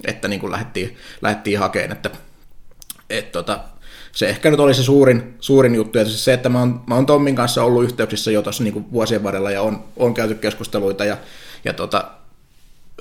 että 0.06 0.28
niin 0.28 0.40
kuin 0.40 0.52
lähdettiin, 0.52 0.98
lähdettiin 1.22 1.60
hakemaan, 1.60 1.92
että, 1.92 2.10
että 3.10 3.32
tota, 3.32 3.60
se 4.12 4.30
ehkä 4.30 4.52
nyt 4.52 4.60
oli 4.60 4.74
se 4.74 4.84
suurin, 4.84 5.36
suurin 5.40 5.76
juttu, 5.76 5.98
ja 5.98 6.06
siis 6.06 6.26
se, 6.26 6.34
että 6.34 6.50
mä 6.50 6.60
oon, 6.60 6.82
mä 6.88 6.96
oon 6.96 7.06
Tommin 7.06 7.36
kanssa 7.36 7.64
ollut 7.64 7.84
yhteyksissä 7.84 8.32
jo 8.32 8.42
tuossa 8.42 8.64
niin 8.64 8.92
vuosien 8.92 9.24
varrella, 9.24 9.52
ja 9.52 9.62
on, 9.62 9.84
on 9.98 10.14
käyty 10.14 10.36
keskusteluita, 10.36 11.06
ja, 11.06 11.18
ja 11.66 11.74
tota, 11.74 12.12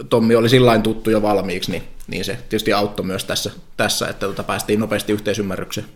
Tommi 0.08 0.34
oli 0.34 0.48
sillain 0.48 0.82
tuttu 0.82 1.10
jo 1.10 1.22
valmiiksi, 1.22 1.70
niin, 1.70 1.82
niin 2.06 2.24
se 2.24 2.34
tietysti 2.48 2.72
auttoi 2.72 3.06
myös 3.06 3.24
tässä, 3.24 3.50
tässä 3.76 4.08
että 4.08 4.26
tota, 4.26 4.42
päästiin 4.42 4.80
nopeasti 4.80 5.12
yhteisymmärrykseen. 5.12 5.86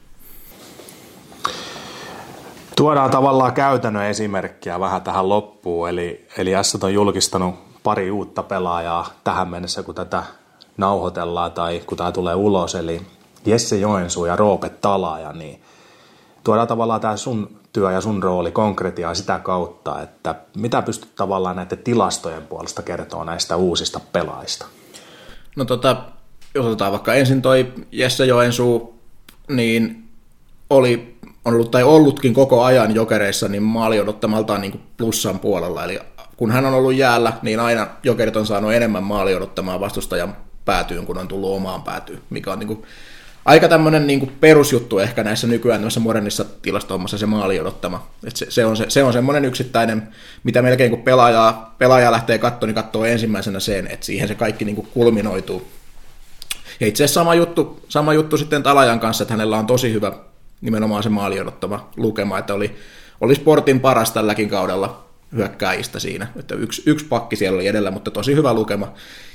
Tuodaan 2.80 3.10
tavallaan 3.10 3.52
käytännön 3.52 4.06
esimerkkiä 4.06 4.80
vähän 4.80 5.02
tähän 5.02 5.28
loppuun, 5.28 5.88
eli, 5.88 6.26
eli 6.38 6.50
S 6.62 6.78
on 6.82 6.94
julkistanut 6.94 7.54
pari 7.82 8.10
uutta 8.10 8.42
pelaajaa 8.42 9.10
tähän 9.24 9.48
mennessä, 9.48 9.82
kun 9.82 9.94
tätä 9.94 10.22
nauhoitellaan 10.76 11.52
tai 11.52 11.82
kun 11.86 11.98
tämä 11.98 12.12
tulee 12.12 12.34
ulos, 12.34 12.74
eli 12.74 13.02
Jesse 13.46 13.76
Joensuu 13.76 14.26
ja 14.26 14.36
Roope 14.36 14.68
Talaja, 14.68 15.32
niin 15.32 15.62
tuodaan 16.44 16.68
tavallaan 16.68 17.00
tämä 17.00 17.16
sun 17.16 17.58
työ 17.72 17.92
ja 17.92 18.00
sun 18.00 18.22
rooli 18.22 18.52
konkretiaa 18.52 19.14
sitä 19.14 19.38
kautta, 19.38 20.02
että 20.02 20.34
mitä 20.56 20.82
pystyt 20.82 21.14
tavallaan 21.16 21.56
näiden 21.56 21.78
tilastojen 21.78 22.46
puolesta 22.46 22.82
kertoa 22.82 23.24
näistä 23.24 23.56
uusista 23.56 24.00
pelaajista? 24.12 24.66
No 25.56 25.64
tota, 25.64 25.96
jos 26.54 26.66
otetaan 26.66 26.92
vaikka 26.92 27.14
ensin 27.14 27.42
toi 27.42 27.72
Jesse 27.92 28.26
Joensuu, 28.26 28.98
niin 29.48 30.08
oli 30.70 31.19
on 31.44 31.54
ollut 31.54 31.70
tai 31.70 31.82
ollutkin 31.82 32.34
koko 32.34 32.64
ajan 32.64 32.94
jokereissa 32.94 33.48
niin 33.48 33.62
maali 33.62 34.00
odottamaltaan 34.00 34.60
niin 34.60 34.80
plussan 34.96 35.38
puolella. 35.38 35.84
Eli 35.84 35.98
kun 36.36 36.50
hän 36.50 36.66
on 36.66 36.74
ollut 36.74 36.94
jäällä, 36.94 37.32
niin 37.42 37.60
aina 37.60 37.86
jokerit 38.02 38.36
on 38.36 38.46
saanut 38.46 38.72
enemmän 38.72 39.02
maali 39.02 39.34
odottamaan 39.34 39.80
vastustajan 39.80 40.36
päätyyn, 40.64 41.06
kun 41.06 41.18
on 41.18 41.28
tullut 41.28 41.56
omaan 41.56 41.82
päätyyn, 41.82 42.20
mikä 42.30 42.52
on 42.52 42.58
niin 42.58 42.66
kuin 42.66 42.82
aika 43.44 43.68
tämmöinen 43.68 44.06
niin 44.06 44.36
perusjuttu 44.40 44.98
ehkä 44.98 45.24
näissä 45.24 45.46
nykyään 45.46 45.80
näissä 45.80 46.00
modernissa 46.00 46.44
tilastohommassa 46.62 47.18
se 47.18 47.26
maali 47.26 47.60
odottama. 47.60 48.06
Et 48.26 48.36
se, 48.36 48.46
se, 48.48 48.64
on 48.64 48.76
se, 48.76 48.84
se 48.88 49.04
on 49.04 49.12
semmoinen 49.12 49.44
yksittäinen, 49.44 50.08
mitä 50.44 50.62
melkein 50.62 50.90
kun 50.90 51.02
pelaaja, 51.02 51.70
pelaaja 51.78 52.12
lähtee 52.12 52.38
katsoa, 52.38 52.66
niin 52.66 52.74
katsoo 52.74 53.04
ensimmäisenä 53.04 53.60
sen, 53.60 53.86
että 53.86 54.06
siihen 54.06 54.28
se 54.28 54.34
kaikki 54.34 54.64
niin 54.64 54.76
kuin 54.76 54.88
kulminoituu. 54.94 55.68
Ja 56.80 56.86
itse 56.86 57.04
asiassa 57.04 57.20
sama 57.20 57.34
juttu, 57.34 57.80
sama 57.88 58.14
juttu 58.14 58.36
sitten 58.36 58.62
Talajan 58.62 59.00
kanssa, 59.00 59.24
että 59.24 59.34
hänellä 59.34 59.58
on 59.58 59.66
tosi 59.66 59.92
hyvä 59.92 60.12
nimenomaan 60.60 61.02
se 61.02 61.08
maali 61.08 61.40
odottava 61.40 61.88
lukema, 61.96 62.38
että 62.38 62.54
oli, 62.54 62.76
oli 63.20 63.34
sportin 63.34 63.80
paras 63.80 64.10
tälläkin 64.10 64.48
kaudella 64.48 65.04
hyökkääjistä 65.36 65.98
siinä, 65.98 66.26
että 66.36 66.54
yksi, 66.54 66.82
yksi 66.86 67.06
pakki 67.06 67.36
siellä 67.36 67.56
oli 67.56 67.66
edellä, 67.66 67.90
mutta 67.90 68.10
tosi 68.10 68.34
hyvä 68.34 68.54
lukema. 68.54 68.92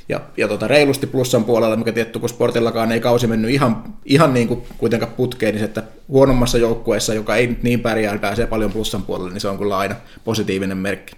Ja, 0.10 0.22
ja 0.38 0.48
tota, 0.48 0.68
reilusti 0.68 1.08
plussan 1.08 1.44
puolella, 1.44 1.76
mikä 1.76 1.92
tietty, 1.92 2.20
kun 2.20 2.30
sportillakaan 2.30 2.92
ei 2.92 3.00
kausi 3.00 3.28
mennyt 3.28 3.52
ihan, 3.52 3.84
ihan 4.06 4.34
niin 4.34 4.48
kuin 4.48 4.64
kuitenkaan 4.78 5.12
putkeen, 5.12 5.54
niin 5.54 5.60
se, 5.60 5.66
että 5.66 5.84
huonommassa 6.08 6.58
joukkueessa, 6.58 7.14
joka 7.14 7.36
ei 7.36 7.48
nyt 7.48 7.64
niin 7.64 7.80
pärjää, 7.80 8.18
pääsee 8.18 8.48
paljon 8.48 8.72
plussan 8.72 9.04
puolelle, 9.04 9.32
niin 9.32 9.42
se 9.42 9.48
on 9.48 9.58
kyllä 9.58 9.78
aina 9.78 9.96
positiivinen 10.24 10.78
merkki. 10.78 11.16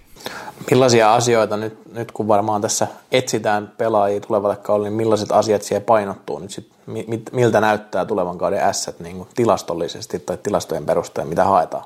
Millaisia 0.70 1.14
asioita 1.14 1.56
nyt, 1.56 1.78
nyt 1.92 2.12
kun 2.12 2.28
varmaan 2.28 2.60
tässä 2.60 2.86
etsitään 3.12 3.72
pelaajia 3.78 4.20
tulevalle 4.20 4.56
kaudelle, 4.56 4.88
niin 4.88 4.96
millaiset 4.96 5.32
asiat 5.32 5.62
siellä 5.62 5.84
painottuu 5.84 6.38
nyt 6.38 6.50
sit, 6.50 6.68
miltä 7.32 7.60
näyttää 7.60 8.04
tulevan 8.04 8.38
kauden 8.38 8.62
ässät 8.62 9.00
niin 9.00 9.26
tilastollisesti 9.34 10.18
tai 10.18 10.38
tilastojen 10.42 10.86
perusteella, 10.86 11.28
mitä 11.28 11.44
haetaan? 11.44 11.84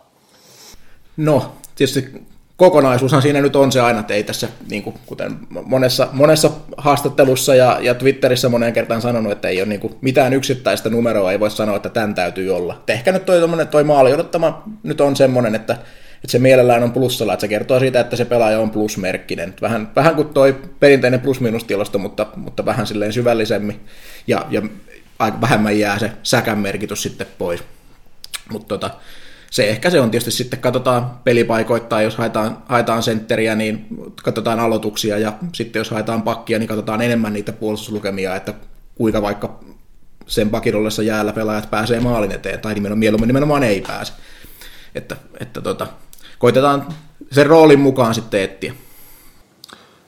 No, 1.17 1.53
tietysti 1.75 2.23
kokonaisuushan 2.57 3.23
siinä 3.23 3.41
nyt 3.41 3.57
on 3.57 3.73
se 3.73 3.81
aina, 3.81 4.01
että 4.01 4.15
ei 4.15 4.25
tässä, 4.25 4.49
niin 4.71 4.83
kuin, 4.83 4.97
kuten 5.07 5.39
monessa, 5.51 6.09
monessa 6.12 6.51
haastattelussa 6.77 7.55
ja, 7.55 7.79
ja 7.81 7.95
Twitterissä 7.95 8.49
moneen 8.49 8.73
kertaan 8.73 9.03
sanonut, 9.03 9.33
että 9.33 9.49
ei 9.49 9.61
ole 9.61 9.69
niin 9.69 9.81
kuin, 9.81 9.95
mitään 10.01 10.33
yksittäistä 10.33 10.91
numeroa, 10.91 11.33
ei 11.33 11.41
voi 11.41 11.51
sanoa, 11.51 11.77
että 11.77 11.89
tämän 11.89 12.15
täytyy 12.15 12.51
olla. 12.51 12.83
Ehkä 12.89 13.12
nyt 13.12 13.25
toi, 13.25 13.41
toi 13.71 13.85
maali 13.85 14.12
odottama 14.12 14.62
nyt 14.83 15.01
on 15.01 15.17
semmoinen, 15.17 15.55
että, 15.55 15.77
että 16.25 16.33
se 16.33 16.38
mielellään 16.38 16.83
on 16.83 16.93
plussalla, 16.93 17.33
että 17.33 17.41
se 17.41 17.49
kertoo 17.49 17.81
siitä, 17.81 18.00
että 18.00 18.17
se 18.17 18.25
pelaaja 18.25 18.61
on 18.61 18.71
plusmerkkinen. 18.71 19.55
Vähän, 19.61 19.93
vähän 19.97 20.14
kuin 20.14 20.29
toi 20.29 20.57
perinteinen 20.81 21.21
plus-minus-tilasto, 21.21 21.99
mutta, 21.99 22.26
mutta 22.37 22.64
vähän 22.64 22.87
silleen 22.87 23.12
syvällisemmin 23.12 23.81
ja, 24.26 24.47
ja 24.50 24.62
aika 25.19 25.41
vähemmän 25.41 25.79
jää 25.79 25.99
se 25.99 26.12
säkän 26.23 26.59
merkitys 26.59 27.02
sitten 27.02 27.26
pois. 27.38 27.64
Mutta 28.52 28.69
tota, 28.69 28.91
se 29.50 29.69
ehkä 29.69 29.91
se 29.91 30.00
on 30.00 30.11
tietysti 30.11 30.31
sitten, 30.31 30.59
katsotaan 30.59 31.11
pelipaikoittaa, 31.25 32.02
jos 32.02 32.17
haetaan, 32.17 32.62
haetaan 32.69 33.02
sentteriä, 33.02 33.55
niin 33.55 33.87
katsotaan 34.23 34.61
aloituksia, 34.61 35.19
ja 35.19 35.33
sitten 35.55 35.81
jos 35.81 35.91
haetaan 35.91 36.23
pakkia, 36.23 36.59
niin 36.59 36.69
katsotaan 36.69 37.02
enemmän 37.02 37.33
niitä 37.33 37.52
puolustuslukemia, 37.52 38.37
että 38.37 38.55
kuinka 38.95 39.23
vaikka 39.23 39.61
sen 40.26 40.50
pakin 40.50 40.75
jäällä 41.05 41.33
pelaajat 41.33 41.71
pääsee 41.71 42.00
maalin 42.00 42.33
eteen, 42.33 42.61
tai 42.61 42.75
nimenomaan, 42.75 42.99
mieluummin 42.99 43.26
nimenomaan 43.26 43.62
ei 43.62 43.81
pääse. 43.81 44.12
Että, 44.95 45.17
että 45.41 45.61
tota, 45.61 45.87
koitetaan 46.42 46.87
sen 47.32 47.46
roolin 47.46 47.80
mukaan 47.80 48.14
sitten 48.14 48.42
etsiä. 48.42 48.75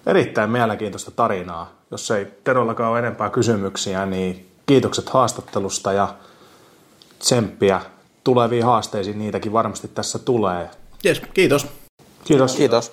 Erittäin 0.06 0.50
mielenkiintoista 0.50 1.10
tarinaa. 1.10 1.72
Jos 1.90 2.10
ei 2.10 2.26
Terollakaan 2.44 2.90
ole 2.90 2.98
enempää 2.98 3.30
kysymyksiä, 3.30 4.06
niin 4.06 4.50
kiitokset 4.66 5.08
haastattelusta 5.08 5.92
ja 5.92 6.14
tsemppiä 7.18 7.80
tuleviin 8.24 8.64
haasteisiin, 8.64 9.18
niitäkin 9.18 9.52
varmasti 9.52 9.88
tässä 9.88 10.18
tulee. 10.18 10.70
Yes, 11.06 11.22
kiitos. 11.34 11.66
Kiitos. 12.24 12.56
Kiitos. 12.56 12.92